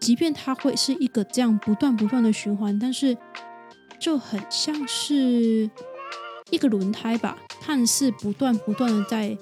[0.00, 3.16] 即便它会是一个这样不断不断的循环，但是
[3.98, 5.70] 就很像是
[6.50, 9.36] 一个轮胎吧，看似不断不断的在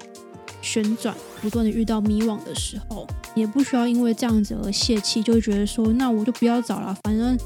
[0.60, 7.38] 旋转，不断的遇到迷惘的时候，也不需要因为这样子而泄气，就会觉得说，那我就不要找了，反正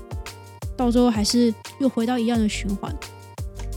[0.77, 2.93] 到最后还是又回到一样的循环。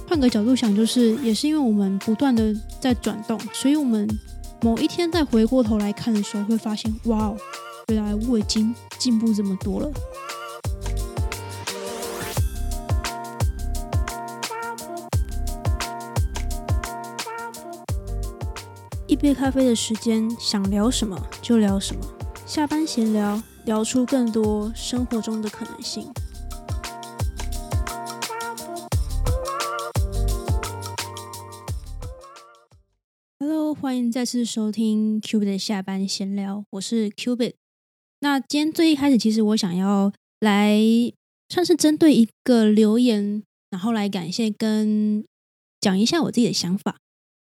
[0.08, 4.08] 换个角度想，就是也是因为我们不断的在转动，所以我们
[4.62, 7.38] 某一天再回过头来看的时候，会发现，哇哦，
[7.90, 9.92] 原来我已经进步这么多了。
[19.08, 22.02] 一杯咖啡的时间，想聊什么就聊什么。
[22.46, 26.12] 下班闲聊，聊出更多生活中的可能性。
[33.40, 37.54] Hello，欢迎再次收听 Cubit 的下班闲聊，我是 Cubit。
[38.20, 40.80] 那今天最一开始，其实我想要来
[41.50, 45.24] 算是针对一个留言，然后来感谢跟
[45.80, 46.98] 讲一下我自己的想法。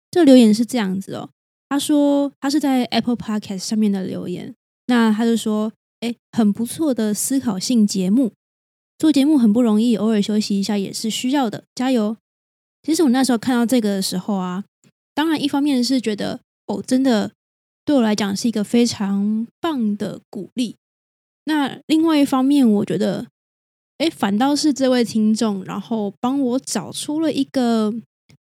[0.09, 1.29] 这留言是这样子哦，
[1.69, 4.53] 他说他是在 Apple Podcast 上面的留言，
[4.87, 8.31] 那他就说，哎，很不错的思考性节目，
[8.97, 12.17] 做节目很不容易，偶尔休息一下也是需要的，加油。
[12.83, 14.63] 其实我那时候看到这个的时候啊。
[15.15, 17.31] 当然，一方面是觉得哦，真的
[17.85, 20.75] 对我来讲是一个非常棒的鼓励。
[21.45, 23.27] 那另外一方面，我觉得，
[23.97, 27.93] 哎，反倒是这位听众，然后帮我找出了一个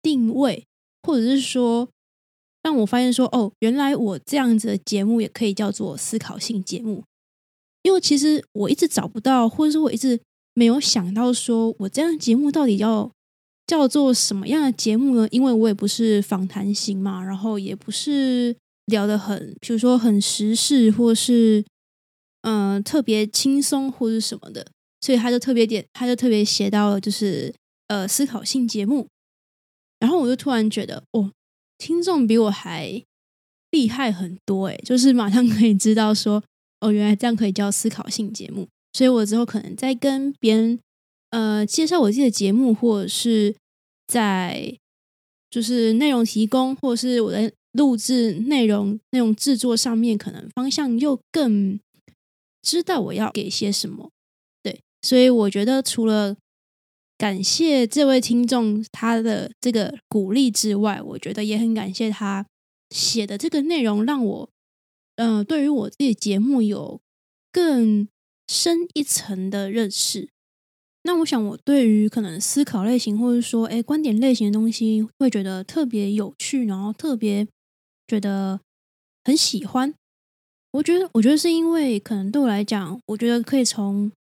[0.00, 0.64] 定位，
[1.02, 1.88] 或者是说，
[2.62, 7.04] 让我发现说，哦，原来我这样子的节目也可以叫做思考性节目。
[7.82, 10.20] 因为其实我一直找不到，或者是我一直
[10.54, 13.10] 没有想到，说我这样节目到底要。
[13.68, 15.26] 叫做什么样的节目呢？
[15.32, 18.54] 因为我也不是访谈型嘛，然后也不是
[18.86, 21.64] 聊的很，比如说很时事，或是
[22.42, 24.66] 嗯特别轻松或者什么的，
[25.00, 27.54] 所以他就特别点，他就特别写到了就是
[27.88, 29.06] 呃思考性节目。
[29.98, 31.30] 然后我就突然觉得，哦，
[31.78, 33.02] 听众比我还
[33.70, 36.42] 厉害很多诶，就是马上可以知道说，
[36.80, 38.69] 哦，原来这样可以叫思考性节目。
[38.92, 40.78] 所以我之后可能在跟别人。
[41.30, 43.54] 呃，介绍我自己的节目，或者是
[44.06, 44.78] 在
[45.50, 51.78] 就是内容提供，或是我的录制内容、内容制作上面，可能方向又更
[52.62, 54.10] 知道我要给些什么。
[54.62, 56.37] 对，所以我觉得除了
[57.19, 62.47] 感谢这位听众他的这个鼓励之外，我觉得也很感谢他
[62.91, 64.50] 写的这个内容，让我
[65.16, 67.00] 嗯，对于我自己节目有
[67.50, 68.08] 更
[68.48, 70.28] 深一层的认识。
[71.04, 77.47] 那我想，我对于可能思考类型，或者说哎观点类型的东西，会觉得特别有趣，然后特别
[78.06, 78.61] 觉得
[79.25, 79.94] 很喜欢。
[80.72, 84.12] 我觉得，我觉得是因为可能对我来讲，我觉得可以从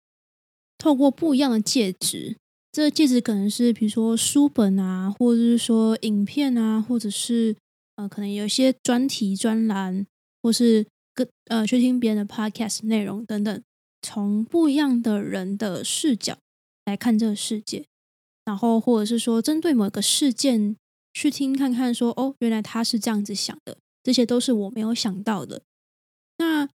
[0.78, 2.38] 透过不一样的介质，
[2.72, 7.56] 这个介质可能是比如说书本啊，或者是说影片啊，或者是
[7.96, 10.06] 呃可能有一些专题专栏，
[10.42, 13.62] 或是跟呃去听别人的 podcast 内容等等，
[14.02, 16.38] 从不一样的人的视角。
[16.86, 17.84] 来看这个世界，
[18.46, 20.76] 然后或者是说针对某个事件
[21.16, 25.62] 去听看看，说哦，原来他是这样子想的，这些都是我没有想到的。
[26.38, 26.68] 那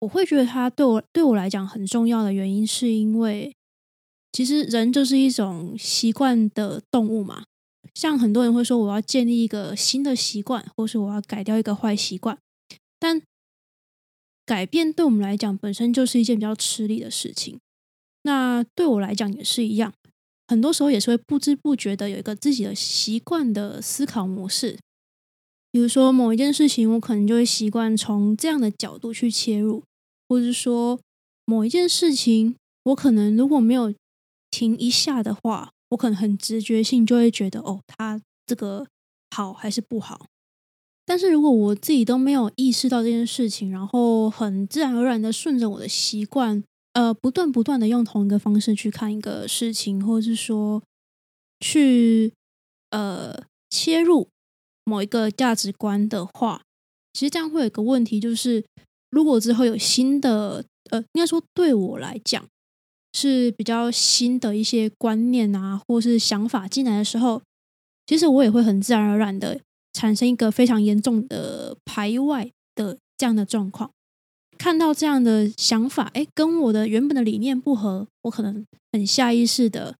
[0.00, 3.54] 我会觉得他对我对我来讲很重要的原因，是因为
[4.32, 7.44] 其实人就是一种习惯的动物嘛。
[7.94, 12.36] 像很多人会说，我要建立一个新的习惯，或是我要改掉一个坏习惯，
[12.98, 13.22] 但
[14.44, 17.60] 改变对我们来讲本身就是一件比较吃力的事情。
[18.22, 19.94] 那对我来讲也是一样，
[20.52, 24.78] 很多时候也是会不知不觉的有一个自己的习惯的思考模式。
[25.70, 29.82] 比如说某一件事情，我可能就会习惯从这样的角度去切入，
[30.28, 31.00] 或者是说
[31.46, 33.94] 某一件事情，我可能如果没有
[34.50, 38.86] 停一下的话，我可能很直觉性就会觉得哦，它这个
[39.30, 40.26] 好还是不好。
[41.06, 46.62] 但是如果我自己都没有意识到这件事情，然后很自然而然的顺着我的习惯。
[46.94, 50.82] 呃，不断不断的用同一个方式去看一个事情，或者是说
[51.60, 52.32] 去
[52.90, 54.28] 呃切入
[54.84, 56.62] 某一个价值观的话，
[57.14, 58.64] 其实这样会有个问题，就是
[59.10, 62.44] 如果之后有新的呃，应该说对我来讲
[63.14, 67.40] 是比较新的一些观念啊，或是想法进来的时候，
[68.06, 69.58] 其实我也会很自然而然的
[69.94, 73.90] 产生一个非常严重的排外的这样的状况。
[74.62, 79.96] 看到这样的想法，哎，跟我的原本的理念不合，我可能很下意识的，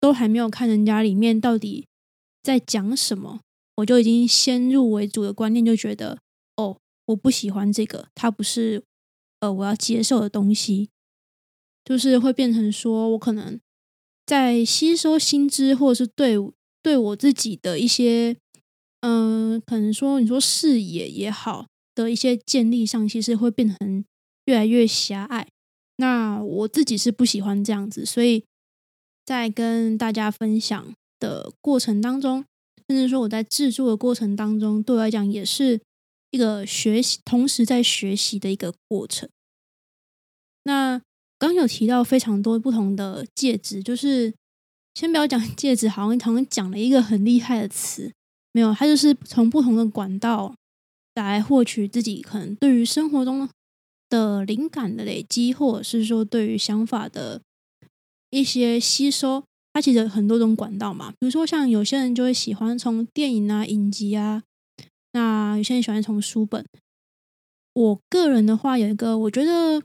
[0.00, 1.86] 都还没有看人家里面到底
[2.42, 3.40] 在讲什么，
[3.76, 6.18] 我就已经先入为主的观念，就觉得，
[6.56, 8.82] 哦，我不喜欢这个，它不是
[9.40, 10.88] 呃我要接受的东西，
[11.84, 13.60] 就是会变成说我可能
[14.24, 16.38] 在吸收新知，或者是对
[16.82, 18.34] 对我自己的一些，
[19.02, 21.66] 嗯，可能说你说视野也好
[22.04, 24.04] 的一些建立上，其实会变成
[24.46, 25.46] 越来越狭隘。
[25.96, 28.44] 那我自己是不喜欢这样子，所以
[29.24, 32.44] 在跟大家分享的过程当中，
[32.86, 35.80] 甚至说我在制作的过程当中，对我来讲也是
[36.30, 39.28] 一个学习，同时在学习的一个过程。
[40.64, 41.00] 那
[41.38, 44.32] 刚有提到非常多不同的介质，就是
[44.94, 48.12] 先不要讲戒指，好像好像讲了一个很厉害的词，
[48.52, 50.54] 没有，它就是从不同的管道
[51.22, 53.48] 来获取自己可能对于生活中。
[54.10, 57.42] 的灵感的累积，或者是说对于想法的
[58.30, 59.44] 一些吸收，
[59.74, 61.10] 它其实很多种管道嘛。
[61.10, 64.44] 比如说，像有些人就会喜欢从电影啊、影集啊，
[65.12, 66.64] 那有些人喜欢从书本。
[67.74, 69.82] 我个人的话，有一个我觉得，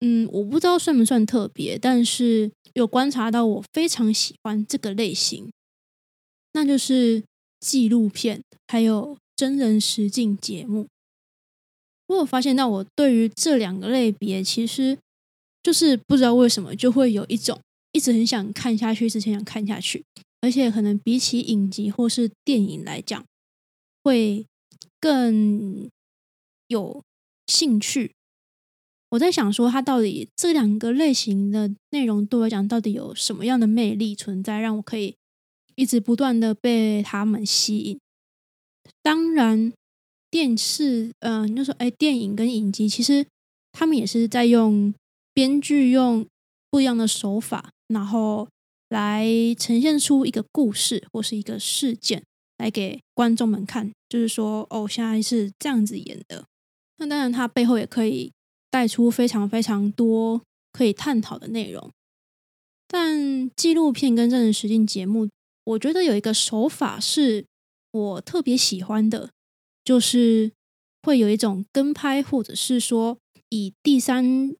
[0.00, 5.50] 嗯，我不知道算不算特别，但是有观察到我非常喜欢这个类型，
[6.52, 7.24] 那就是
[7.58, 10.88] 纪录片还有真人实境节目。
[12.06, 14.96] 我有发现到，我对于这两个类别，其实
[15.62, 17.60] 就是不知道为什么就会有一种
[17.92, 20.04] 一直很想看下去，之前想看下去，
[20.40, 23.24] 而且可能比起影集或是电影来讲，
[24.04, 24.46] 会
[25.00, 25.90] 更
[26.68, 27.02] 有
[27.46, 28.12] 兴趣。
[29.10, 35.16] 我在想说，它到底这两个类型的内容对我讲，到底有什么样的魅力存在，让我可以
[35.74, 37.98] 一直不断的被他们吸引？
[39.02, 39.72] 当然。
[40.28, 43.24] 电视，嗯，就说，哎，电影跟影集，其实
[43.72, 44.92] 他们也是在用
[45.32, 46.26] 编剧用
[46.68, 48.46] 不一样的手法，然后
[48.88, 49.24] 来
[49.58, 52.22] 呈现出一个故事或是一个事件，
[52.58, 53.90] 来给观众们看。
[54.10, 56.44] 就是说，哦，现在是这样子演的。
[56.98, 58.32] 那当然，它背后也可以
[58.70, 60.42] 带出非常非常多
[60.72, 61.90] 可以探讨的内容。
[62.88, 65.28] 但纪录片跟真人实境节目，
[65.64, 67.46] 我觉得有一个手法是
[67.96, 69.30] 我特别喜欢的。
[69.84, 70.50] 就是
[71.04, 73.16] 会有一种跟拍，或者是说
[73.50, 74.52] 以第三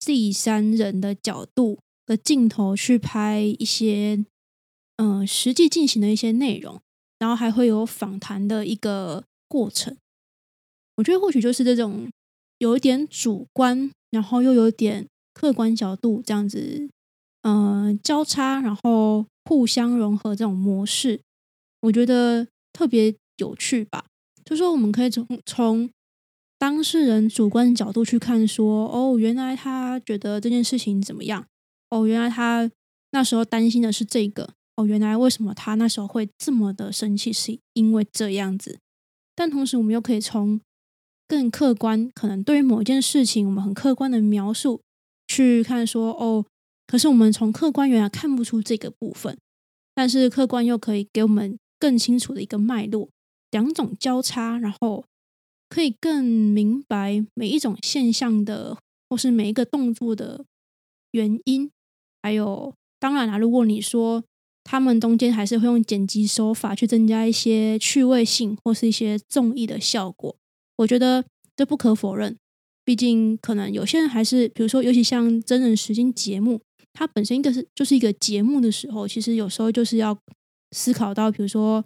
[0.00, 4.24] 第三人的角度的镜头去拍一些
[4.96, 6.80] 嗯实际进行的一些内容，
[7.18, 9.94] 然后还会有访谈的一个过程。
[10.96, 12.10] 我觉得或许就是这种
[12.56, 16.88] 有一点主观，然后又有点客观角度这样子，
[17.42, 21.20] 嗯交叉，然后互相融合这种模式，
[21.82, 24.04] 我觉得特别有趣吧。
[24.44, 25.88] 就说我们可以从从
[26.58, 31.46] 当事人主观角度去看，说哦，原来他觉得这件事情怎么样？
[31.88, 32.70] 哦，原来他
[33.12, 34.50] 那时候担心的是这个。
[34.76, 38.80] 哦，原来为什么他那时候会这么的生气，是因为这样子。
[39.36, 40.60] 但同时，我们又可以从
[41.28, 44.80] 更客观，可能对于某一件事情，我们很客观的描述
[45.28, 46.44] 去看，说哦，
[46.88, 49.38] 可是我们从客观原来看不出这个部分，
[49.94, 53.10] 但是客观又可以给我们更清楚的一个脉络。
[53.50, 55.04] 两种交叉，然后
[55.68, 58.78] 可以更明白每一种现象的，
[59.10, 60.46] 或是每一个动作的
[61.10, 61.70] 原因。
[62.22, 64.24] 还有，当然啦，如果你说
[64.64, 70.34] 他们中间还是会用剪辑手法去增加一些趣味性，或是一些综艺的效果，
[70.78, 71.22] 我觉得
[71.54, 72.34] 这不可否认。
[72.82, 76.60] 毕竟，可能有些人还是，比如说，尤其像真人实境节目，
[76.94, 80.18] 它本身一个是就是一个节目的时候，其实有时候就是要
[80.74, 81.82] 思考到，比如说。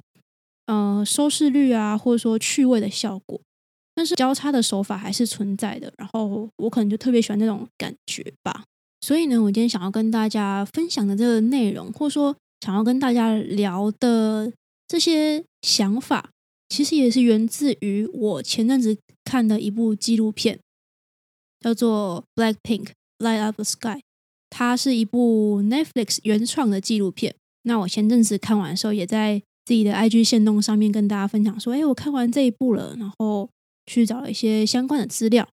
[0.70, 3.40] 呃，收视率啊，或者说趣味的效果，
[3.94, 5.90] 但是交叉的手法还是存在的。
[5.96, 8.64] 然后我可能就特别喜欢那种感觉吧。
[9.00, 14.52] 所以呢，我今天想要跟大家分享的这个内容，或者说想要跟大家聊的
[14.86, 16.28] 这些想法，
[16.68, 20.60] 其实也是源自于我前阵子看的一部纪录片，
[21.60, 22.88] 叫做《Black Pink
[23.20, 23.96] Light Up the Sky》，
[24.50, 27.34] 它是一部 Netflix 原创的纪录片。
[27.68, 29.40] 那我前阵子看完的时候，也在。
[29.68, 33.50] 自己的 IG 线动上面跟大家分享说：“哎，我看完这一部了，然后
[33.84, 35.46] 去找了一些相关的资料。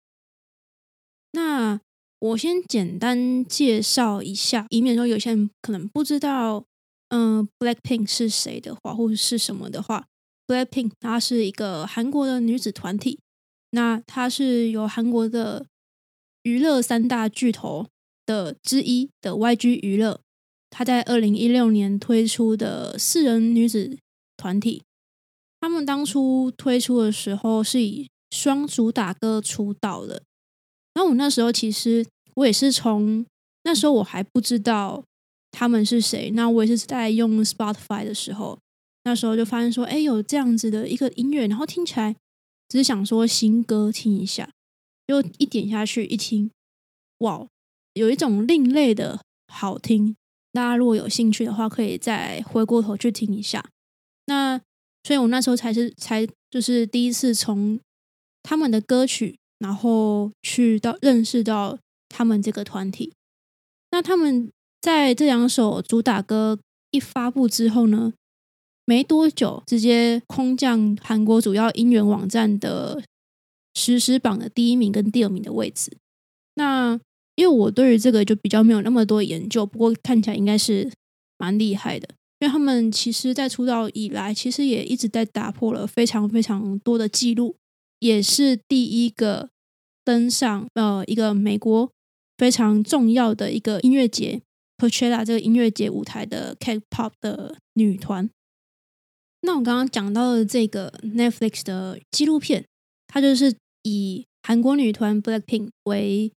[1.31, 1.79] 那
[2.19, 6.63] 我先简单介绍一下，以免说有些人可能不知道，
[7.09, 10.05] 嗯，Blackpink 是谁的话，或者是什么的话
[10.45, 13.17] ，Blackpink 它是一个韩国的女子团体，
[13.71, 15.65] 那它是由韩国的
[16.43, 17.87] 娱乐三大巨头
[18.27, 20.21] 的之一的 YG 娱乐，
[20.73, 23.95] 它在二零一六年推出的四人女子。”
[24.35, 24.81] 团体，
[25.61, 30.23] 他们当初推出的时候是以双主打歌出道的。
[30.93, 33.25] 然后我那时候其实我也是从
[33.63, 35.03] 那时候我还不知道
[35.51, 38.59] 他们是谁，那我也是在用 Spotify 的时候，
[39.03, 42.15] 那时候就发现说，哎，有这样子的一个音乐，然后听起来
[42.67, 44.49] 只是想说新歌听一下，
[45.07, 46.49] 就一点下去一听，
[47.19, 47.47] 哇，
[47.93, 50.15] 有一种另类的好听。
[50.53, 53.65] 大家如果有兴趣的话，可以再回过头去听一下。
[54.27, 54.57] 那
[55.03, 57.79] 所以我那时候才是才就是第一次从
[58.43, 63.11] 他们的歌曲，然后去到认识到他们这个团体。
[63.91, 66.59] 那他们在这两首主打歌
[66.91, 68.13] 一发布之后呢，
[68.85, 73.03] 没多久直接空降韩国主要音源网站的
[73.73, 75.97] 实时榜的第一名跟第二名的位置。
[76.55, 76.99] 那
[77.35, 80.91] 因为我对于这个就比较没有那么多研究，不过看起来应该是
[81.37, 82.07] 蛮厉害的。
[82.39, 87.55] 因为他们其实，在出道以来，其实也一直在打破了非常非常多的记录，
[87.99, 89.49] 也是第一个
[90.03, 91.89] 登上呃一个美国
[92.37, 94.41] 非常重要的一个音乐节
[94.77, 98.29] Coachella 这个音乐节舞台的 K-pop 的女团。
[99.41, 102.65] 那我刚刚讲到的这个 Netflix 的纪录片，
[103.07, 106.31] 它就是以韩国女团 Blackpink 为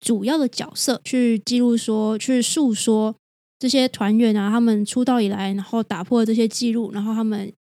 [0.00, 3.14] 主要的角色去记录说，去诉说
[3.58, 7.52] 这些团员啊，他们出道以来，然后打破这些记录，然后他们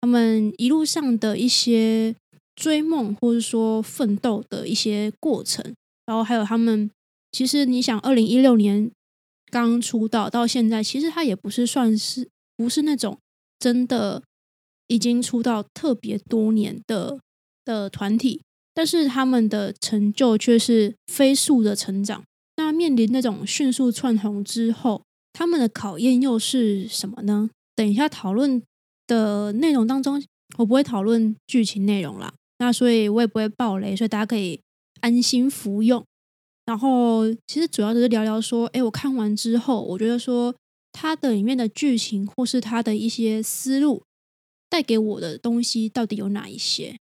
[0.00, 2.14] 他们一路上的一些
[2.54, 5.74] 追梦或者说奋斗的一些过程，
[6.04, 6.90] 然后还有他们
[7.32, 8.90] 其实你想，二零一六年
[9.50, 13.18] 刚出道到现在，其实他也不是算是不是那种
[13.58, 14.22] 真的
[14.86, 17.18] 已经出道特别多年的
[17.64, 18.42] 的团体。
[18.76, 22.22] 但是他们的成就却是飞速的成长。
[22.56, 25.02] 那面临那种迅速窜红之后，
[25.32, 27.48] 他们的考验又是什么呢？
[27.74, 28.62] 等一下讨论
[29.06, 30.22] 的内容当中，
[30.58, 32.34] 我不会讨论剧情内容啦。
[32.58, 34.60] 那所以我也不会爆雷，所以大家可以
[35.00, 36.04] 安心服用。
[36.66, 40.54] 然后其实主要就是聊聊说，哎，我看完之后，我觉得说
[40.92, 44.02] 它的里面的剧情或是它的一些思路
[44.68, 46.96] 带给我的东西到底有哪一些。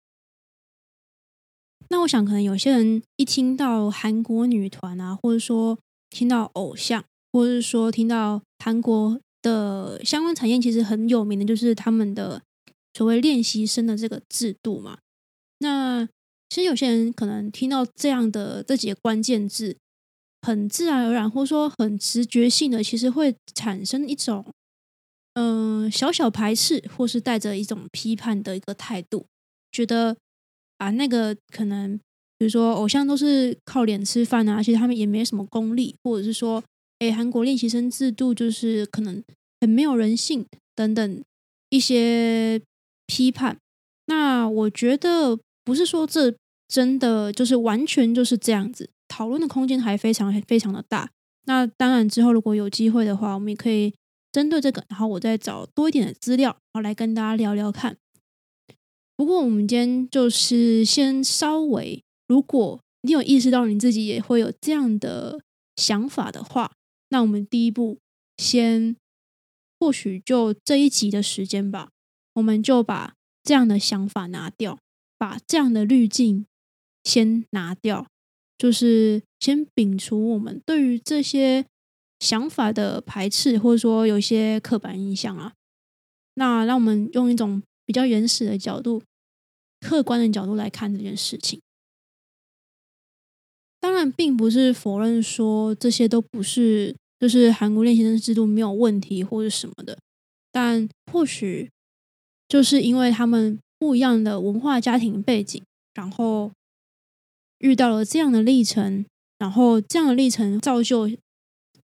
[1.89, 5.77] 那我想，可能有些人一听到韩国女团啊，或者说
[6.09, 12.41] 听到偶像，或者是说听到韩国的相关产业，其实很有名的就是他们的
[12.93, 14.97] 所谓练习生的这个制度嘛。
[15.59, 16.05] 那
[16.49, 19.77] 其实有些人可能听到这样的这几个关键字，
[20.41, 24.43] 很自然而然，或者说很直觉性的，其实会产生一种
[25.35, 29.27] 嗯小小排斥，或是带着一种批判的一个态度，
[29.71, 30.17] 觉得。
[30.77, 31.97] 啊，那个可能，
[32.37, 36.63] 比如说偶像都是靠脸吃饭啊，其实他们也没什么功力，或者是说，
[36.99, 39.23] 哎，韩国练习生制度就是可能
[39.61, 41.23] 很没有人性等等
[41.69, 42.61] 一些
[43.07, 43.57] 批判。
[44.07, 46.35] 那我觉得不是说这
[46.67, 51.09] 真的就是完全就是这样子，讨论的空间还非常非常的大。
[51.47, 53.93] 那当然之后如果有机会的话，我们也可以
[54.31, 57.95] 针对这个，然后我再找多一点的资料，然后来跟大家聊聊看。
[59.17, 65.39] 不过，我们今天就是先稍微，如果你有意识到你自己也会有这样的
[65.77, 66.73] 想法的话，
[67.07, 67.99] 那我们第一步
[68.35, 68.97] 先，
[69.79, 71.91] 或许就这一集的时间吧，
[72.33, 74.79] 我们就把这样的想法拿掉，
[75.17, 76.45] 把这样的滤镜
[77.05, 78.07] 先拿掉，
[78.57, 81.65] 就是先摒除我们对于这些
[82.19, 85.53] 想法的排斥，或者说有些刻板印象啊。
[86.33, 87.63] 那让我们用一种。
[87.85, 89.01] 比较原始的角度、
[89.79, 91.61] 客观的角度来看这件事情，
[93.79, 99.97] 当然并不是否认说这些都不是，就是韩国练习生制度没有问题或者什么的，
[100.51, 101.69] 但或许
[102.47, 105.63] 就是因为他们不一样的文化家庭背景，
[105.93, 106.51] 然后
[107.59, 109.05] 遇到了这样的历程，
[109.37, 111.11] 然后这样的历程造就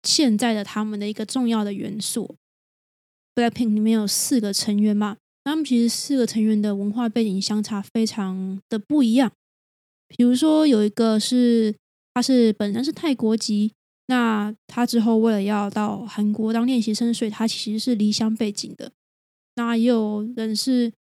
[0.03, 2.35] 现在的他们的一个重要的元素。
[3.35, 5.17] Blackpink 里面有四个成员嘛？
[5.47, 9.31] 他们其实四个成员的文化背景相差非常的不一样。
[10.09, 11.73] 比如说，有一个是
[12.13, 13.71] 他是本身是泰国籍，
[14.07, 18.91] 那他之后为了要到韩国当练习生，所以他其实是离乡背景的。
[19.55, 20.91] 那也有人是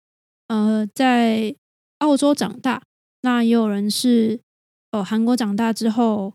[0.47, 1.53] 呃在
[1.99, 2.81] 澳洲长大，
[3.23, 4.41] 那也有人是
[4.93, 6.33] 呃韩国长大之后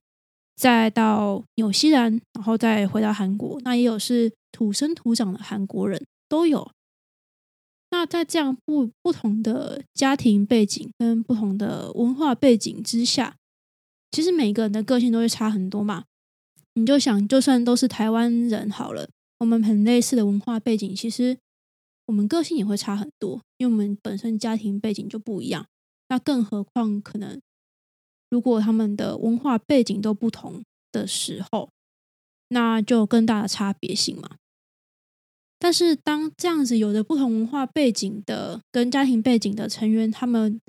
[0.58, 3.58] 再到纽西兰，然后再回到韩国。
[3.64, 6.70] 那也有是土生土长的韩国人，都有。
[7.92, 13.36] 那在这样不不同的家庭背景跟不同的文化背景之下，
[14.12, 16.06] 其实每个人的个性都会差很多嘛。
[16.74, 21.38] 你就想，就算都是台湾人好了，我们很类似的文化背景，其实
[22.06, 25.68] 我们个性也会差很多，因为我们本身家庭背景就不一样。
[26.08, 27.42] 那更何况，可能
[28.30, 31.70] 如果他们的文化背景都不同的时候，
[32.48, 34.38] 那就更大的差别性嘛。
[35.64, 40.60] 但是，当这样子有着不同文化背景的跟家庭背景的成员，他们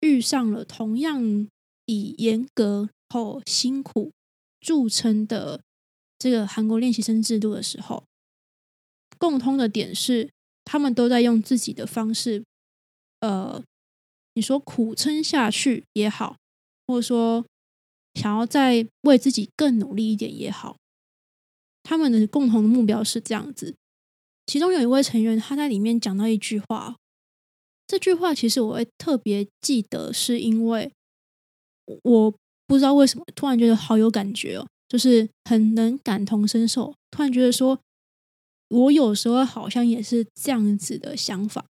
[0.00, 1.48] 遇上了同样
[1.86, 4.12] 以严格后辛苦
[4.60, 5.62] 著称的
[6.18, 8.04] 这个韩国练习生制度的时候，
[9.16, 10.28] 共通的点是，
[10.66, 12.44] 他们都在用自己的方式，
[13.20, 13.64] 呃，
[14.34, 16.36] 你说苦撑下去也好，
[16.86, 17.46] 或者说
[18.12, 20.76] 想要再为自己更努力一点也好，
[21.82, 23.74] 他们的共同的目标是这样子。
[24.46, 26.96] 其中有一位成员，他在里面讲到一句话，
[27.86, 30.92] 这句话其实我会特别记得，是因为
[32.02, 32.34] 我
[32.66, 37.78] 不知道为什么突然觉得好有感觉哦，就是很能感同身受，突然觉得说。
[38.68, 41.64] 我有时候好像也是这样子的想法，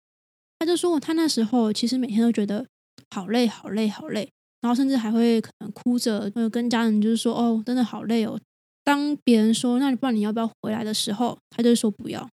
[0.60, 2.68] 他就说他那时候其实每天都觉得
[3.10, 4.30] 好累、好累、好累，
[4.62, 8.40] 然后甚至还会可能哭着跟家人就是说：“哦，真的好累哦。”
[8.86, 12.30] 当别人说“那你不然你要不要回来”的时候，他就说不要，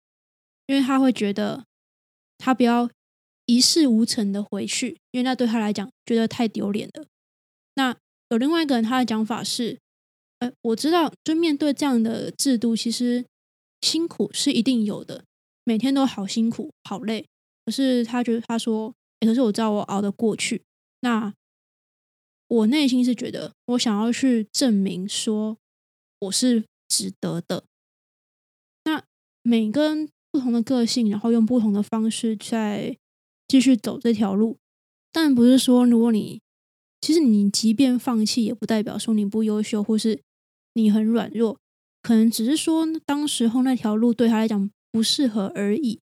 [0.67, 1.65] 因为他会觉得
[2.37, 2.89] 他不要
[3.45, 7.05] 一事无成的回去，因为那对他来讲觉得太丢脸了。
[7.75, 7.95] 那
[8.29, 9.79] 有另外一个人他的讲法是
[10.39, 13.25] ：“呃，我知道，就面对这样的制度，其实。”
[13.81, 15.25] 辛苦是一定有的，
[15.63, 17.27] 每天都好辛苦、好累。
[17.65, 20.63] 可是他觉得，他说：“可是我知道我熬得过去。”
[21.01, 21.31] 那
[22.47, 25.59] 我内心是觉得，我想要去证明说
[26.17, 27.65] 我是值得的。
[28.85, 29.03] 那
[29.43, 32.97] 每个人不同的个性，然后用不同的方式在
[33.47, 34.57] 继续走这条路。
[35.13, 36.41] 但不是说，如果你
[36.99, 40.19] 其实你即便放弃，也不代表说你不优秀，或是
[40.73, 41.57] 你很软弱。
[42.01, 46.01] 可能只是说，当时候那条路对他来讲不适合而已，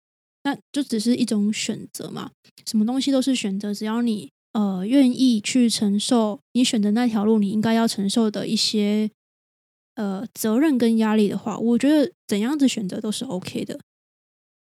[0.43, 2.31] 那就只是一种选择嘛。
[2.65, 9.11] 什么东西都是选择，只要你呃愿意去承受你选择那条路你应该要承受的一些
[9.93, 13.79] 呃责任跟压力的话，我觉得怎样子选择都是 OK 的。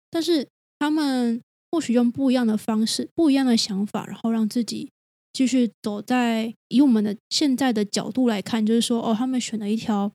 [0.10, 0.48] 但是
[0.80, 4.92] 他们或许用不一样的方式、不一样的想法，然后让自己
[5.34, 10.12] 继续走在以我们的现在的角度来看，就是说，哦，他们选了一条。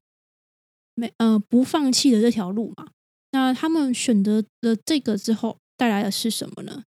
[0.96, 2.86] 没，呃，不放弃的这条路嘛。
[3.32, 6.85] 那他们选择了这个之后，带来的是什么呢？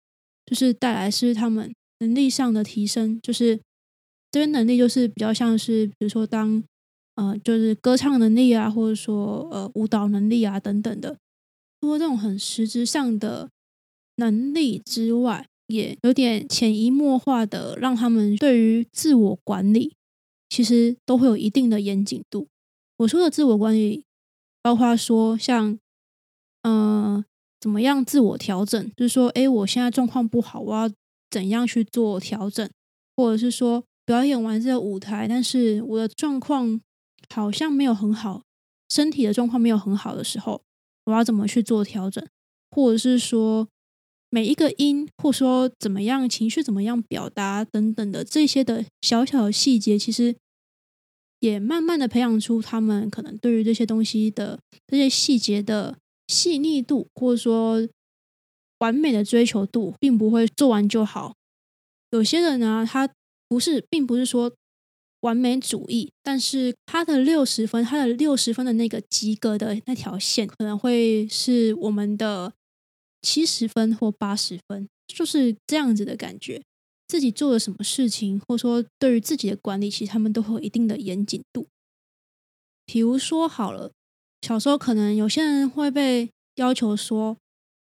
[0.44, 3.18] 就是带来是他们能力上的提升。
[3.22, 3.58] 就是
[4.30, 6.62] 这些能力，就是比较像是，比如说当，
[7.14, 11.16] 呃，就是歌唱能力啊，或者说呃舞蹈能力啊等等的。
[11.84, 13.50] 除了这种很实质上的
[14.16, 19.94] 能力之外，也有点潜移默化的让他们对于自我管理，
[20.48, 22.48] 其实都会有一定的严谨度。
[22.96, 24.02] 我说的自我管理，
[24.62, 25.78] 包括说像，
[26.62, 27.22] 嗯，
[27.60, 30.90] 怎么样自我调整，就是说，哎，我现在状况不好，我要
[31.30, 32.66] 怎样去做调整，
[33.14, 36.80] 或者是说，表演完这个舞台，但是我的状况
[37.28, 38.42] 好像没有很好，
[38.88, 40.62] 身体的状况没有很好的时候，
[41.04, 42.26] 我要怎么去做调整，
[42.70, 43.68] 或者是说，
[44.30, 50.36] 每一个音，或说怎么样情绪怎么样表达等等的这些的小小的细节，其实。
[51.40, 57.86] 也慢慢的培养出他们可能对于这些东西的这些细节的细腻度，或者说
[58.78, 61.34] 完美的追求度，并不会做完就好。
[62.12, 63.10] 有些人呢，他
[63.46, 64.54] 不是，并不是说
[65.24, 72.52] 完美主义，但是他的六十分，他的六十分的那个及格的那条线，可能会是我们的
[73.22, 76.60] 七十分或八十分，就是这样子的感觉。
[77.08, 81.66] 自己做了什么事情，或者说对于自己的管理，其实他们都会有一定的严谨度。
[82.84, 83.90] 比如说，好了，
[84.42, 87.36] 小时候可能有些人会被要求说：“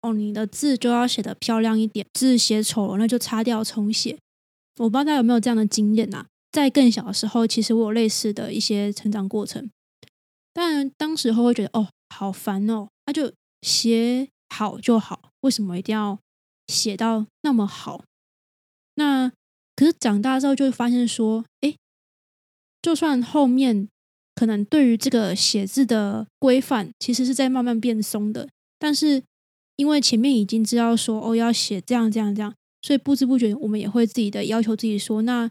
[0.03, 4.19] 哦，你的字就要写的漂亮一点，字写丑了那就擦掉重写。”
[4.77, 6.27] 我不知道大家有没有这样的经验呐？
[6.53, 9.71] 在更小的时候，其实我有类似的一些成长过程，
[10.53, 13.33] 但当时候会觉得：“哦，好烦哦，那就
[13.63, 16.19] 写好就好，为什么一定要
[16.67, 18.05] 写到那么好？”
[18.97, 19.31] 那
[19.77, 21.75] 可是长大之后就会发现说，哎，
[22.83, 23.89] 就算后面
[24.35, 29.23] 可能对于这个写字的规范，其实是在慢慢变松的，但是
[29.77, 35.49] 因为前面已经知道说，哦，要写这样这样这样，所以不知不觉我们也会自己的要求自己说，那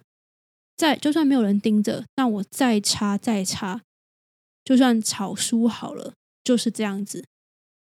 [0.79, 3.81] 再就算没有人盯着，那我再擦再擦，
[4.63, 7.25] 就算草书好了，就是这样子。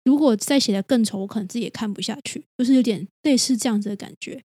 [0.06, 4.42] 如果再写的更丑，我可能自己也看不下去，就是有点类似这样子的感觉。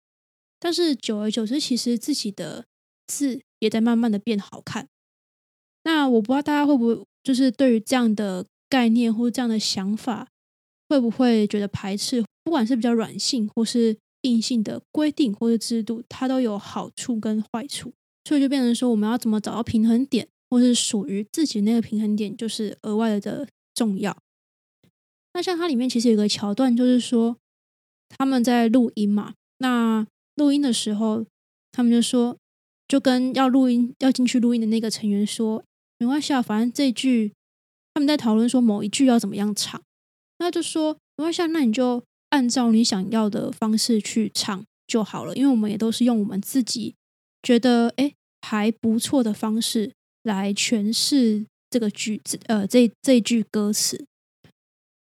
[0.60, 2.66] 但是久而久之，其实自己的
[3.08, 4.88] 字也在慢慢的变好看。
[5.86, 10.28] 那我不知道大家会不会就是对于这样的概念或这样的想法，
[10.88, 12.24] 会不会觉得排斥？
[12.44, 17.94] 不管是比较软性或是硬性的规定或者制度，它都有好处跟坏处。
[18.28, 24.18] 所以就变成说，我们要怎么找到平衡点，或是属于自己那个平衡点，就是额外的重要。
[25.34, 27.38] 那像它里面其实有个桥段，就是说
[28.10, 30.06] 他们在录音嘛，那。
[30.36, 31.26] 录音的时候，
[31.72, 32.38] 他们就说，
[32.88, 35.64] 就跟要录音要进去录音的那个成员说
[35.98, 37.34] ：“没关系啊，反正这句
[37.96, 39.82] 他们在讨论说某一句要怎么样唱，
[40.38, 46.94] 那就说没关系，啊那你就按照你想要的方式去唱就好了，因为我们也都是用我们自己
[47.48, 54.06] 觉得哎还不错的方式来诠释这个句子，呃，这这句歌词。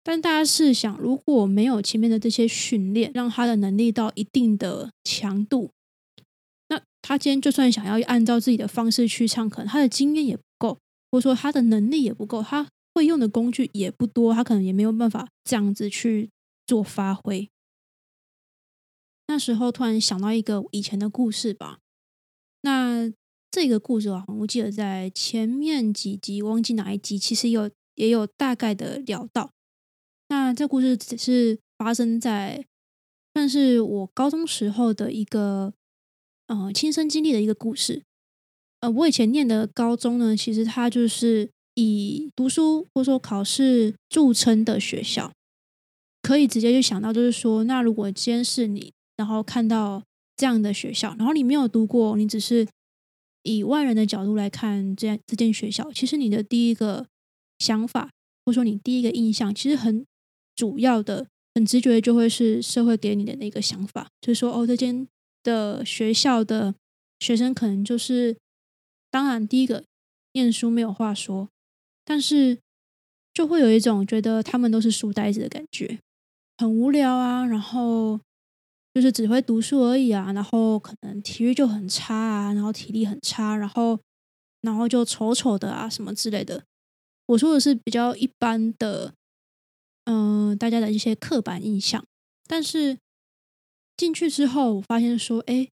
[0.02, 5.70] 但大家试想，如果没有前面的这些训练，让他的能力到一定的强度。
[6.68, 10.78] 那他今天就算想要按照自己的方式去唱，可能他的经验也不够，
[11.10, 16.28] 或者说他的能力也不够，他会用的工具也不多，他可能也没有办法这样子去
[16.66, 17.48] 做发挥。
[19.28, 21.78] 那时候突然想到一个以前的故事吧，
[22.62, 23.12] 那
[23.50, 29.52] 这个故事啊，我记得在前面几集，忘记哪一集，其实有也有大概的聊到。
[30.28, 32.64] 那这故事只是发生在
[33.34, 35.72] 算是我高中时候的一个。
[36.48, 38.04] 呃，亲身经历的一个故事。
[38.80, 45.30] 呃，我以前念的高中呢，其实它就是以读书或说考试著称的学校，
[46.22, 50.02] 可以直接就想到，就是说，那如果今天是你，然后看到
[50.38, 52.66] 这样的学校，然后你没有读过，你只是
[53.42, 57.06] 以外人的角度来看这样这间学校，其实你的第一个
[57.58, 58.08] 想法，
[58.46, 60.06] 或者说你第一个印象，其实很
[60.56, 65.06] 主要的、很直觉就会是社会给你的那个想法，就是说，哦，这间。
[65.44, 66.74] 的学校的
[67.20, 68.36] 学生可能就是，
[69.08, 69.84] 当然第一个
[70.32, 71.48] 念书没有话说，
[72.04, 72.58] 但是
[73.32, 76.00] 就会有一种觉得他们都是书呆子的感觉，
[76.58, 78.20] 很无聊啊，然后
[78.98, 83.96] 就是只会读书而已啊，然后可能体育就很差啊，然后体力很差，然后
[84.62, 86.64] 然后就丑丑的啊什么之类的。
[87.26, 89.14] 我说的是比较一般的，
[90.06, 92.04] 嗯，大家的一些刻板印象，
[92.46, 92.98] 但是。
[93.96, 95.70] 进去之后，我发现说，哎，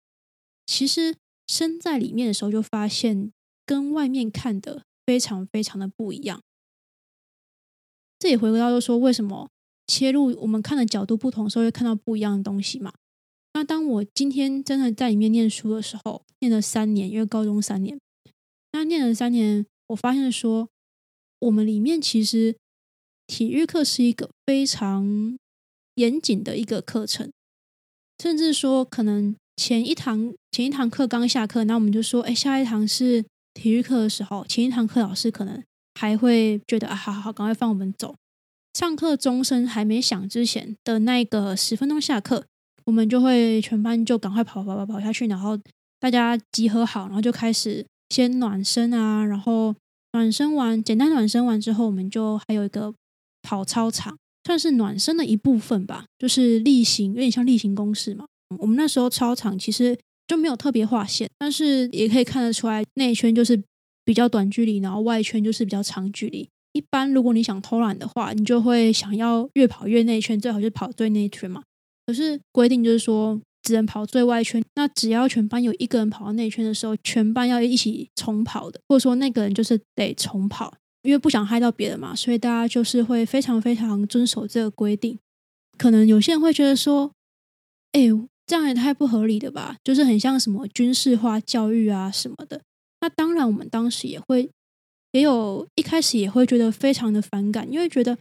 [0.66, 1.14] 其实
[1.46, 3.30] 身在里面的时候，就发现
[3.64, 6.42] 跟外面看的非常非常的不一样。
[8.18, 9.48] 这也回归到就说，为什么
[9.86, 12.92] 切入我们看的角度不同，时候会看到不一样的东西嘛？
[13.58, 17.98] 那当我今天真的在里面念书的时候，念了三年，因为高中三年，
[18.70, 20.68] 那念了三年，我发现说，
[21.40, 22.54] 我们里面其实
[23.26, 25.36] 体育课是一个非常
[25.96, 27.32] 严谨的一个课程。
[28.22, 35.60] 甚至说，可能前一堂前一堂课刚下课，那我们就说，哎，下一堂是体育课的时候，前一堂课老师可能
[35.96, 38.14] 还会觉得啊，好好好，赶快放我们走。
[38.74, 42.46] 上课钟声还没响之前的那个十分钟下课，
[42.88, 45.58] 我们就会全班就赶快跑跑跑跑下去，然后
[46.00, 49.74] 大家集合好，然后就开始先暖身啊，然后
[50.14, 52.94] 暖身完，简单暖身完之后，我们就还有一个
[53.42, 54.16] 跑操场。
[54.44, 58.24] 算是暖身的一部分吧，就是例行，有点像例行公事嘛。
[58.60, 63.62] 我们那时候操场其实就没有特别划线，但是也可以看得出来，内圈就是
[64.06, 66.48] 比较短距离，然后外圈就是比较长距离。
[66.72, 71.62] 一般如果你想偷懒的话，你就会想要越跑越内圈，最好就跑最内圈嘛。
[72.08, 80.72] 可是规定就是说只能跑最外圈，那只要全班有一个人跑到内圈的时候，全班要一起重跑的，或者说那个人就是得重跑。
[81.02, 85.18] 因为不想害到别人嘛，所以大家就是会非常非常遵守这个规定。
[85.76, 87.12] 可能有些人会觉得说
[87.92, 88.08] ：“哎，
[88.46, 92.62] 这样也太不合理了吧？”就是很像什么军事化教育啊什么的。
[93.00, 94.50] 那当然，我们当时也会
[95.12, 98.18] 也有一开始也会觉得非常的反感，因为觉得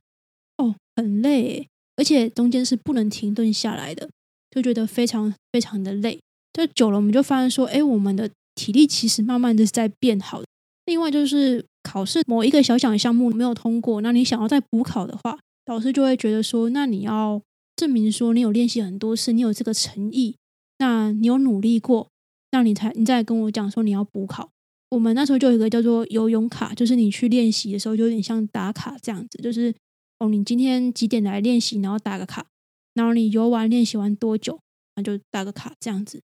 [0.58, 1.68] 哦很累，
[1.98, 4.10] 而且中间是不能停顿下来的，
[4.50, 6.18] 就觉得非常非常的累。
[6.54, 10.42] 就久了，我们就发现说：“哎，我们的体力其实慢慢的在变好。”
[10.88, 11.66] 另外就是。
[11.84, 17.42] 考试某一个小小的项目没有通过，那你想要再补考的话，老师就会觉得说，那你要
[17.78, 20.36] 证明说你有练习很多次，你有这个诚意，
[20.80, 22.10] 那你有努力过，
[22.52, 24.50] 那你才你再跟我讲说你要补考。
[24.90, 29.74] 我们那时候就有一个叫做游泳卡，就是你去练习的时候就有点像打卡这样子，就是
[30.20, 32.48] 哦，你今天几点来练习，然后打个卡，
[32.94, 34.60] 然后你游完练习完多久，
[34.96, 36.22] 那就打个卡这样子。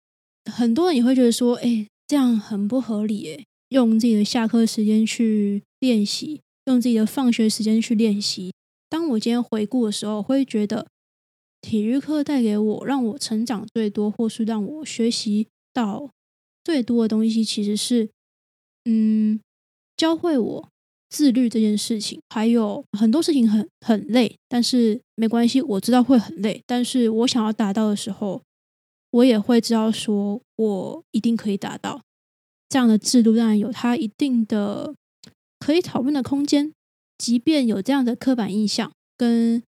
[0.51, 3.45] 很多人也会觉得说，哎，这样很不合理，哎。
[3.71, 8.53] 用自己的下课时间去练习，用自己的放学时间去练习。
[8.89, 10.89] 当我今天回顾的时候，会觉得
[11.61, 16.11] 体育课带给我让我成长最多，或是让我学习到
[16.65, 18.11] 最多的东西，其实是
[18.87, 19.39] 嗯，
[19.97, 20.69] 教会我
[21.11, 22.19] 自律这件事情。
[22.31, 28.41] 还有很多事情很很累，但是没关系，我知道会很累，但是我想要达到的时候，
[29.11, 32.01] 我也会知道说我一定可以达到。
[32.69, 34.95] 这样的制度当然有它一定的
[35.59, 36.73] 可以讨论的空间，
[37.19, 39.61] 即便有这样的刻板印象跟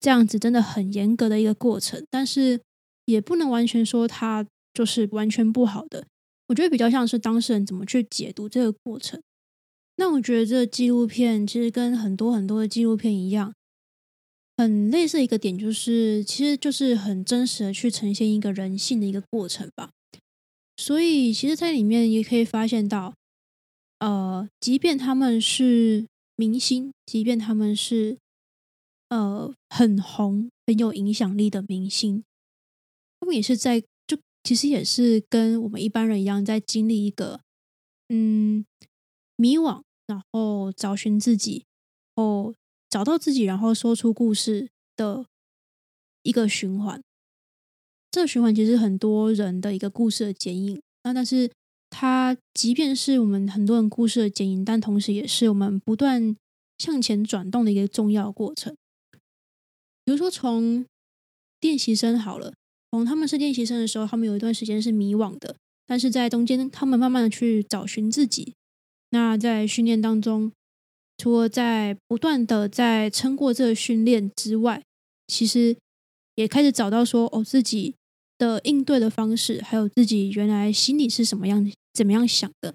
[0.00, 2.60] 这样子真的很严格的一个过程，但是
[3.04, 6.04] 也不能完全说它就是完全不好的。
[6.48, 9.22] 我觉得比较像是当事人怎么去解读这个过程。
[10.00, 13.52] 那我觉得这纪录片其实跟很多很多的纪录片一样，
[14.56, 19.90] 很类似一个点，就是其实就是很真实的去呈现一个人性的一个过程吧。
[20.78, 23.12] 所以，其实，在里面也可以发现到，
[23.98, 28.16] 呃，即便他们是明星，即便他们是
[29.10, 32.24] 呃很红、很有影响力的明星，
[33.20, 37.42] 他们也是在就其实也是跟我们一般人一样，在经历一个
[38.08, 38.64] 嗯
[39.36, 41.64] 迷惘，然后找寻自己，
[42.16, 42.52] 后
[42.88, 45.24] 找到自己，然后说出故事的
[46.24, 47.00] 一个循环。
[48.10, 51.48] 这个循环其实很多人的一个故事的剪影，那但是
[51.88, 56.34] 它即便是我们很多人故事的剪影，但同时也是我们不断
[56.78, 58.76] 向前转动的一个重要过程。
[60.04, 60.84] 比如说从
[61.60, 62.52] 练习生好了，
[62.90, 68.56] 从他们是练习生的时候，他们有一段时间是迷惘的，但是在中间他们慢慢的去找寻自己。
[69.10, 70.50] 那在训练当中，
[71.18, 74.82] 除了在不断的在撑过这个训练之外，
[75.26, 75.76] 其实
[76.34, 77.94] 也开始找到说哦自己。
[78.40, 82.74] 的应对的方式，还有自己原来心里是什么样、怎么样想的，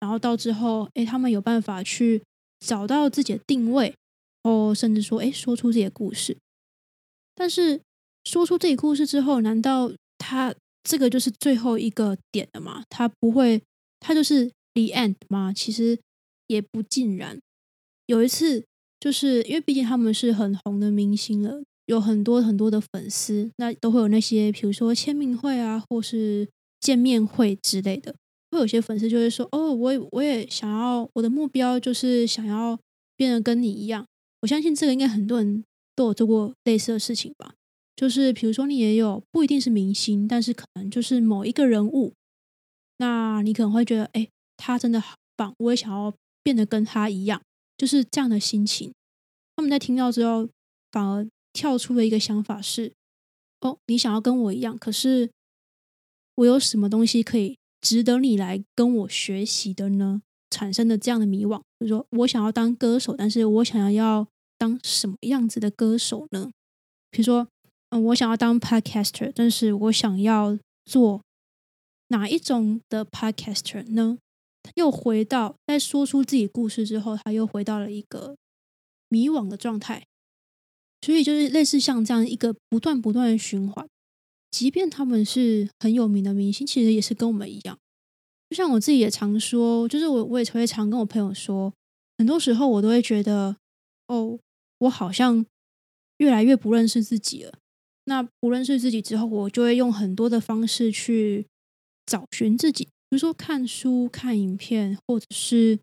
[0.00, 2.22] 然后到之后，哎，他们有办法去
[2.60, 3.94] 找到自己的定位，
[4.42, 6.36] 哦，甚至说，哎，说出自己的故事。
[7.34, 7.80] 但是
[8.24, 12.84] 说出自己故事之后，难道他这个就是最后一个点了吗？
[12.90, 13.62] 他不会，
[14.00, 14.52] 他就是
[14.86, 15.52] the end 吗？
[15.52, 15.98] 其实
[16.46, 17.38] 也不尽然。
[18.06, 18.64] 有一次，
[19.00, 21.62] 就是因为毕竟他们是很红的明星了。
[21.86, 26.46] 有很多很多的粉丝，那都会有那些，比如说签名会啊，或是
[26.80, 28.14] 见面会之类的。
[28.50, 32.78] 会有些粉丝就会说：“哦，我我也想要，我的目标就是想要
[33.16, 34.06] 变得跟你一样。”
[34.42, 35.64] 我相信这个应该很多人
[35.96, 37.54] 都有做过类似的事情吧。
[37.96, 42.12] 就是比如说你也有，不一定是明星，但是可能就是某一个人物，
[42.98, 47.40] 那你可能会觉得：“哎，他真的好棒，我也想要变得跟他一样。”
[47.78, 48.92] 就是这样的心情。
[49.56, 50.46] 他们在听到之后，
[50.92, 51.26] 反而。
[51.50, 52.92] 跳出了一个想法是：
[53.62, 55.28] 哦，你想要跟我一样，可是
[56.36, 60.22] 我有什么东西可以值得你来跟我学习的呢？
[60.50, 66.52] 产生的这样的迷惘，就是说我想要当歌手，但是我想要要当什么样子的歌手呢？
[67.10, 67.48] 比如说，
[67.90, 71.22] 嗯，我想要当 podcaster，但是我想要做
[72.08, 74.18] 哪一种的 podcaster 呢？
[74.78, 78.36] 又回到在说出自己故事之后，他又回到了一个
[79.08, 80.06] 迷惘的状态。
[81.00, 83.86] 所以就是类似像这样一个不断不断的循环，
[84.50, 87.78] 即便他们是很有名的明星，其实也是跟我们一样。
[88.50, 91.72] 就像我自己也常说，就是我我也会常跟我朋友说，
[92.16, 93.56] 很多时候我都会觉得，
[94.08, 94.38] 哦，
[94.78, 95.44] 我好像
[96.16, 97.52] 越来越不认识自己了。
[98.06, 101.46] 那不认识自己之后，我就会用很多的方式去
[102.06, 105.78] 找寻自己，比如说看书、看影片，或者是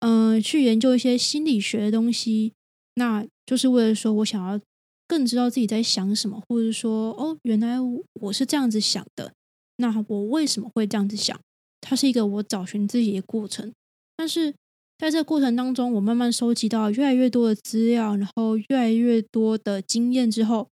[0.00, 2.52] 嗯，去研究一些心理学的东西。
[2.94, 4.60] 那就是为了说，我想要
[5.06, 7.76] 更知道自己在想什么，或者说，哦，原来
[8.20, 9.32] 我是这样子想的。
[9.76, 11.38] 那我为什么会这样子想？
[11.80, 13.72] 它是一个我找寻自己的过程。
[14.16, 14.54] 但是
[14.98, 20.68] 在这个过程当中，我慢慢收集到越来越多的资料，然后越来越多的经验之后，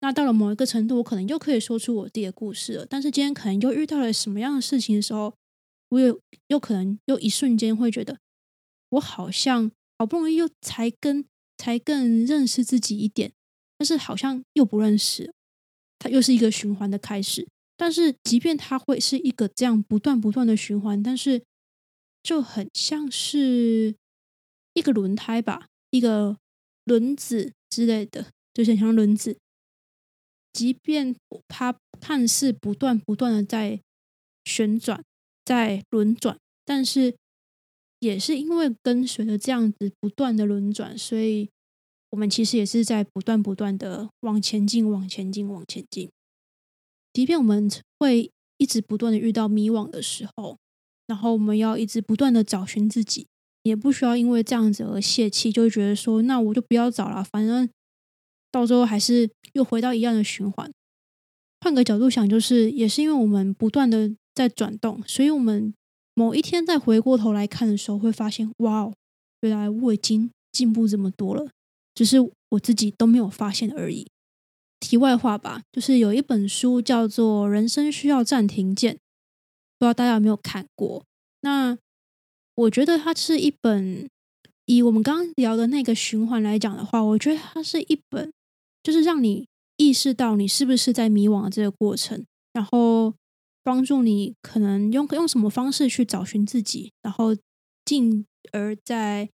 [0.00, 2.86] 那到了某一个程度，我可能又可以说出我自己的故事了。
[2.86, 5.34] 但是今天可能又遇到了什么样的事情的时候，
[5.90, 8.18] 我有又可能又一瞬间会觉得，
[8.90, 9.70] 我好像。
[9.98, 11.26] 好不容易又才跟
[11.58, 13.34] 才更认识自己一点，
[13.76, 15.30] 但是好像又不认识，
[15.98, 17.46] 它又是一个循环的开始。
[17.76, 21.42] 但是即便它会是一个这样不断不断的循环，但是
[22.22, 23.94] 就很像是
[24.72, 26.38] 一个轮胎吧，一个
[26.86, 29.36] 轮子之类的，就很像轮子。
[30.52, 31.14] 即便
[31.48, 33.80] 它看似不断不断的在
[34.44, 35.02] 旋转，
[35.44, 37.14] 在轮转，但是。
[38.02, 41.50] 也是因为跟随着这样子不断的轮转，所以
[42.08, 46.08] 我们其实也是在不断不断的往前进、往前进、往前进。
[47.12, 50.56] 即便我们会一直不断的遇到迷惘的时候，
[51.06, 53.26] 然后我们要一直不断的找寻自己，
[53.64, 57.68] 也不需要因为这样子而泄气，就会觉得说那我就不要找了，反正
[58.50, 60.70] 到最后还是又回到一样的循环。
[61.60, 65.72] 换个角度想，就是也是因为我们不断的在转动，所以我们。
[66.14, 68.92] 某一天再回过头来看的时候，会发现哇哦，
[69.40, 71.48] 原来我已经进步这么多了，
[71.94, 72.18] 只是
[72.50, 74.06] 我自己都没有发现而已。
[74.80, 78.94] 题外话吧，就是有一本书叫做《人生需要暂停键》，
[79.78, 81.04] 不知道大家有没有看过？
[81.40, 81.78] 那
[82.54, 84.06] 我觉得它是一本
[84.66, 88.30] 以我们刚刚聊的那个循环来讲的话，我觉得它是一本
[88.82, 93.14] 就是让你意识到你是不是在迷惘的这个过程，然后。
[93.62, 97.36] 帮助你可能用用什么方式去找寻自己，然后
[97.84, 99.28] 进而在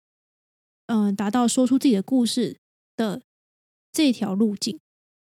[0.88, 2.58] 嗯达到说出自己的故事
[2.97, 3.21] 的
[3.91, 4.79] 这条路径。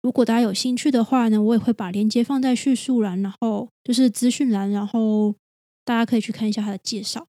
[0.02, 5.34] 如果大家有兴趣的话呢，我也会把链接放在叙述栏，然后就是资讯栏，然后
[5.86, 7.26] 大家可以去看一下他的介绍。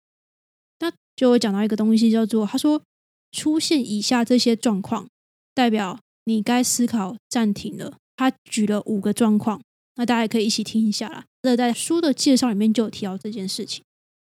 [0.79, 2.83] 那就会讲到一个东西，叫做他说
[3.31, 5.09] 出现以下这些状况，
[5.55, 7.97] 代表你该思考暂停了。
[8.17, 9.61] 他举了五个状况，
[9.95, 11.23] 那大家可以一起听一下啦。
[11.41, 13.81] 这在书的介绍里面就有提到这件事情。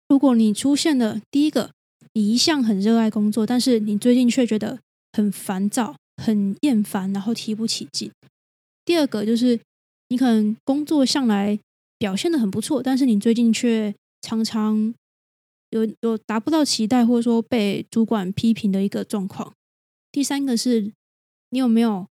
[0.08, 1.70] 如果你出现了第一个，
[2.12, 4.78] 你一向很热爱工作，但是你最近却觉得
[5.12, 8.10] 很烦躁、很厌烦，然后提不起劲。
[8.84, 9.58] 第二个就是
[10.08, 11.58] 你可能工作向来
[11.96, 14.92] 表现的很不错，但是你最近却常常
[15.70, 19.54] 有有达不到期待，或者说被主管批评的一个状况。
[20.12, 20.92] 第三个是
[21.54, 22.08] 你有没有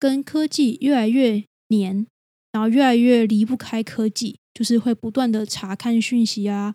[0.00, 2.04] 跟科技越来越黏，
[2.50, 6.74] 然后越来越离不开科技，就是会不断的查看讯息啊，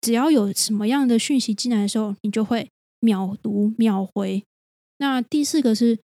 [0.00, 4.44] 只要有什么样的讯息进来的时候，你就会秒读秒回。
[4.98, 5.98] 那第四个是。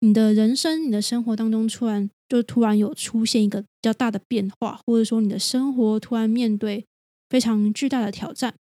[0.00, 6.84] 你的人生、你的生活当中，突然就突然有出现一个比较大的变化，或者说你的生活突然面对
[7.30, 8.54] 非常巨大的挑战，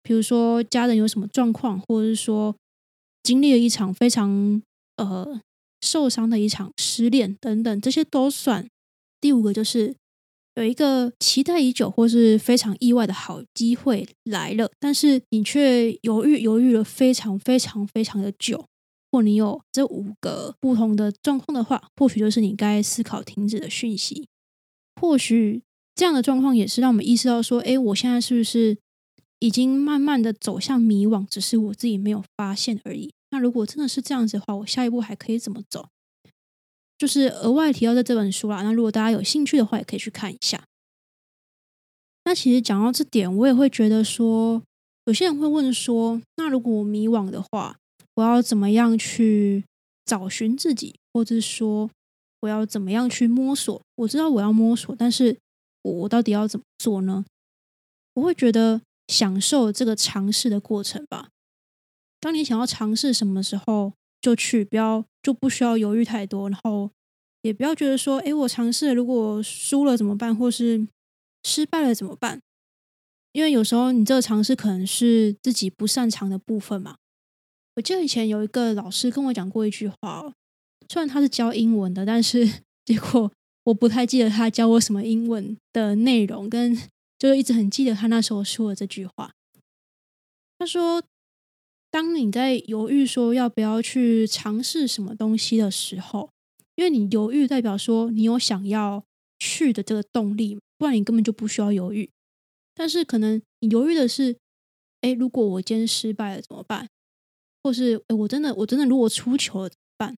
[0.00, 2.54] 比如说家人有什么状况，或者是说
[3.24, 4.62] 经历了一场非常
[4.96, 5.40] 呃
[5.80, 8.66] 受伤的一场失恋等等，这些都算。
[9.20, 9.94] 第五个就是
[10.56, 18.58] 有一个期待已久或是非常意外的好机会来了，但是你却犹豫犹豫了非常非常非常的久。
[18.58, 24.28] 如果你有这五个不同的状况的话，或许就是你该思考停止的讯息。
[25.00, 25.62] 或许
[25.94, 28.76] 这样的状况也是让我们意识到说：，哎，我现在是不是
[29.38, 31.24] 已经慢慢的走向迷惘？
[31.26, 33.13] 只是我自己没有发现而已。
[33.34, 35.88] 那如果真的是这样子的话，我下一步还可以怎么走？
[36.96, 38.62] 就是额外提到的这本书啦。
[38.62, 40.62] 那如果大家有兴趣的话，也可以去看一下。
[42.24, 44.62] 那其实讲到这点，我也会觉得说，
[45.06, 47.76] 有些人会问说：，那如果我迷惘的话？
[48.14, 49.64] 我要怎么样去
[50.04, 51.90] 找寻自己，或者说
[52.42, 53.82] 我要怎么样去摸索？
[53.96, 55.36] 我知道我要摸索，但是
[55.82, 57.24] 我到底要怎么做呢？
[58.14, 61.30] 我会觉得享受这个尝试的过程吧。
[62.24, 66.90] 当你想要尝试什么时候，就去，不要就不需要犹豫太多，然后
[67.42, 70.88] 也不要觉得说，哎，我尝试如果输了怎么办，或是
[71.42, 72.40] 失败了怎么办？
[73.32, 76.96] 因为有时候你这个尝试可能是自己不擅长的部分嘛。
[77.76, 80.32] 我记得以前有一个老师跟我讲过一句话，
[80.88, 82.48] 虽然他是教英文的，但是
[82.86, 83.30] 结果
[83.64, 86.74] 我不太记得他教我什么英文的内容，跟
[87.18, 89.32] 就是一直很记得他那时候说的这句话。
[90.58, 91.02] 他说
[91.94, 96.28] ：“当你在犹豫说要不要去尝试什么东西的时候，
[96.74, 99.04] 因为你犹豫代表说你有想要
[99.38, 102.10] 去的这个动力，不然你根本就不需要犹豫。
[102.74, 104.36] 但是可能你犹豫的是，
[105.02, 106.88] 哎，如果我今天失败了怎么办？”
[107.62, 110.16] 或是，哎，我真的，我真的，如果出糗了怎么办？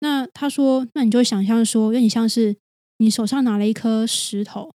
[0.00, 2.56] 那他说，那你就想象说，有点像是
[2.96, 4.72] 你手上拿了一颗石头。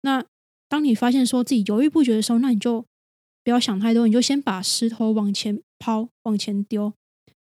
[0.00, 0.26] 那
[0.68, 2.84] 当你发现说自己犹豫不决的时候，那你就
[3.44, 6.92] 不要想太多，你就先把石头往前抛，往前丢。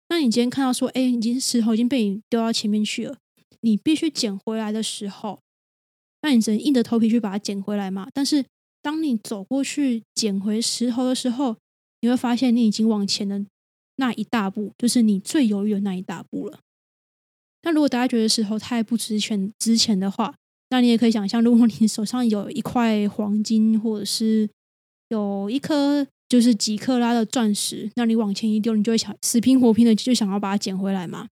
[0.08, 3.16] 那你今天看到说，哎，已经石头已经被你丢到前面去了，
[3.60, 5.40] 你必须捡回来的时候，
[6.22, 8.08] 那你只能硬着头皮去把它捡回来嘛。
[8.12, 8.44] 但是
[8.82, 11.56] 当你走过去捡回石头的时候，
[12.00, 13.46] 你会发现，你已经往前的
[13.96, 16.58] 那一大步，就是你最犹豫的那一大步了。
[17.62, 20.34] 那如果大家觉得石头太不值钱、值钱的话，
[20.68, 24.50] 那你也可以想象，如果你手上有一块黄金，或者是
[25.08, 31.26] 有一颗就是几克拉的钻石，那你往前一丢，你就会想死拼活拼的就想要把它捡回来嘛。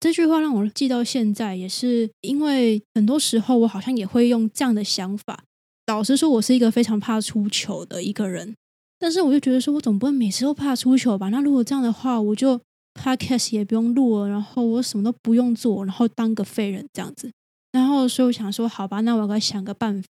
[0.00, 5.42] 这句话让我记到现在，也是因为很多时候我好像也会用这样的想法。
[5.86, 8.54] 老实说，我是一个非常怕出糗的一个人。
[9.00, 11.28] 但是我就觉得说，我总不能每次都怕出糗吧？
[11.30, 12.60] 那如果这样的话，我就
[12.94, 17.30] podcast 也不用录了，然后我什么都不用做，然后当个废人这样子。
[17.72, 20.08] 然后所以我想说，好吧，那我该想个办法，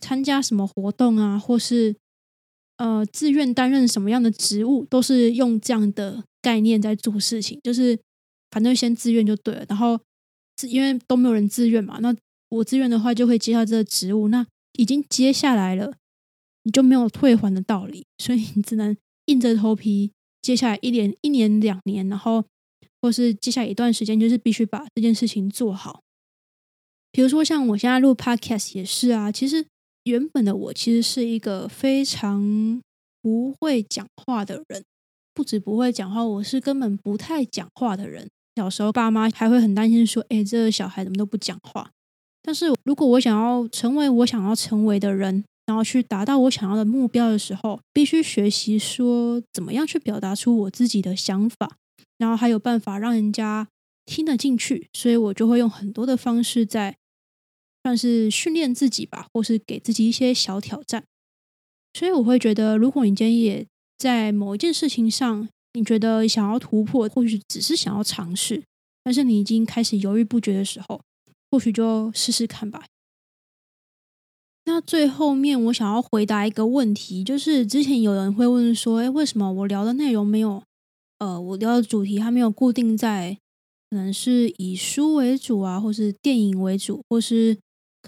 [0.00, 1.96] 参加什么活动啊，或是
[2.78, 7.96] 呃自愿担任什么样的职务，都是用这样的概念在做事情，就是
[8.50, 9.64] 反正先自愿就对了。
[9.68, 10.00] 然后
[10.68, 12.12] 因为都没有人自愿嘛，那
[12.48, 15.92] 我自愿的话就会接到这个职务，那已经接下来了。
[16.64, 18.94] 你就没有退还的道理，所以你只能
[19.26, 20.12] 硬着头皮。
[20.42, 22.44] 接下来一年、一年、两年，然后
[23.00, 26.02] 或是接下来一段时间，就是必须把这件事情做好。
[27.10, 29.32] 比如说，像我现在录 Podcast 也是啊。
[29.32, 29.64] 其实
[30.08, 32.80] 原本的我其实是一个非常
[33.22, 34.82] 不会讲话的人，
[35.34, 38.28] 不止不会讲话，我是根本不太讲话的人。
[38.56, 41.90] 小时候爸妈还会很担心说：“哎，这个小孩怎么都不讲话？”
[42.42, 51.76] 但是如果我想要成为我想要成为的人，然后去达到我想要的目标的时候，必须学习说怎么样去表达出我自己的想法，
[52.16, 53.68] 然后还有办法让人家
[54.06, 56.96] 听得进去，所以我就会用很多的方式在
[57.82, 61.04] 算是训练自己吧，或是给自己一些小挑战。
[61.94, 63.66] 所以我会觉得，如果你今天也
[63.96, 68.62] 在某一件事情上，你觉得想要突破，或许只是想要尝试，
[69.02, 71.00] 但是你已经开始犹豫不决的时候，
[71.50, 72.84] 或许就试试看吧。
[74.64, 80.62] 那最后面，我想要回答一个问题，就是之前有人会问说，哎，为什么我聊的内容没有，
[81.18, 83.38] 呃，我聊的主题还没有固定在，
[83.88, 87.56] 可能是以书为主啊，或是电影为主，或是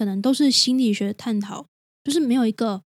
[0.00, 1.66] 可能都是心理学探讨，
[2.02, 2.80] 就是没有一个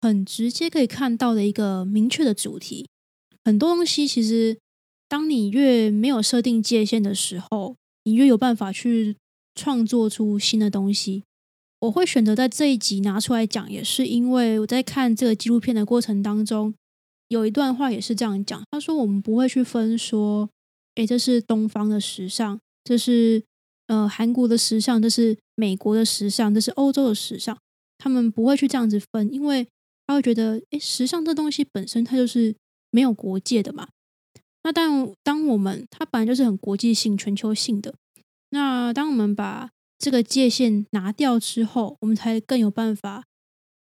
[0.00, 2.86] 很直接可以看到的一个明确的主题。
[3.44, 4.56] 很多东西其实，
[5.08, 7.74] 当你越没有设定界限的时候，
[8.04, 9.16] 你越有办法去
[9.56, 11.24] 创作出新的东西。
[11.80, 16.72] 我会选择在这一集拿出来讲，也是因为我在看这个纪录片的过程当中，
[17.26, 18.62] 有一段话也是这样讲。
[18.70, 20.48] 他说：“我们不会去分说，
[20.94, 23.42] 诶，这是东方的时尚，这是
[23.90, 27.58] 呃韩国的时尚，这是美国的时尚，这是欧洲的时尚。
[27.98, 29.66] 他们不会去这样子分，因为
[30.06, 32.54] 他会觉得，诶，时尚这东西本身它就是
[32.92, 33.88] 没有国界的嘛。
[34.62, 37.94] 那但当我们它本来就是很国际性、全球性的，
[38.50, 43.24] 那当我们把这个界限拿掉之后，我们才更有办法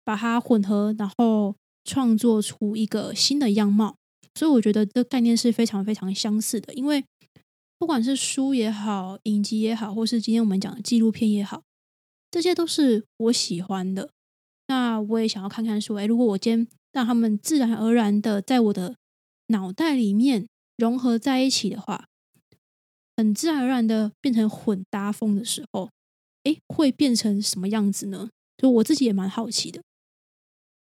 [0.04, 3.96] 把它混合，然后创作出一个新的样貌。
[4.36, 6.74] 所以我觉得这概念是非常非常相似的。
[6.74, 7.06] 因为
[7.84, 11.64] 不管是书也好，影集也好，或是今天我们讲的纪录片也好，
[12.32, 14.10] 这些都是我喜欢的。
[14.70, 18.96] 那我也想要看看说，哎，如果我今天让他们自然而然的在我的
[19.48, 22.06] 脑袋里面融合在一起的话。
[23.18, 25.90] 很自然而然的变成混搭风的时候，
[26.46, 28.30] 哎，会变成什么样子呢？
[28.58, 29.82] 就我自己也蛮好奇的。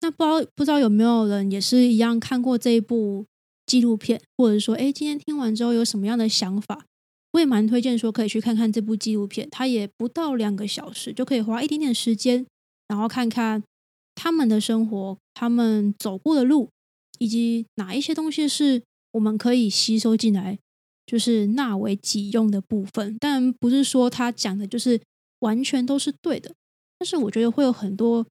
[0.02, 3.26] 那不知道不知道有没有人也是一样看过这一部
[3.66, 6.86] 纪录片，或者说，哎，今天听完之后有什么样的想法？
[7.32, 12.46] 我也蛮推荐说可以去看看这部纪录片，它也不到两个小时，就可以花一点点时间，
[12.88, 13.62] 然后看看
[14.14, 16.68] 他们的生活，他们走过的路，
[17.18, 20.58] 以及哪一些东西是我们可以吸收进来。
[21.04, 24.98] 就是纳为己用的部分，但不是说他讲的就是
[25.40, 26.54] 完全都是对的。
[26.96, 28.24] 但是我觉得会有很多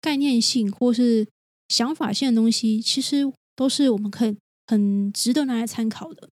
[0.00, 1.26] 概念性或是
[1.68, 4.36] 想法性的东西，其实都是我们可以
[4.66, 6.28] 很值得拿来参考的。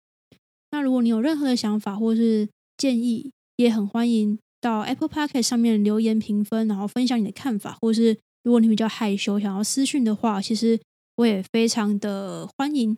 [0.71, 2.47] 那如果你有任何的想法或是
[2.77, 10.79] 建议，也很欢迎到 Apple Park 上面留言评分，然后分享你的看法，或是如果你比较害羞想要私讯的话，其实
[11.17, 12.97] 我也非常的欢迎。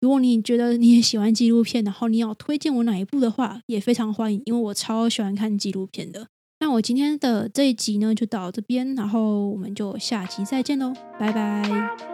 [0.00, 6.26] 如果你觉得你也喜欢纪录片，然后你要推荐我哪一部的话，也非常欢迎，因为我超喜欢看纪录片的。
[6.58, 12.11] 那我今天的这一集呢，就到这边，然后我们就下集再见喽，拜拜。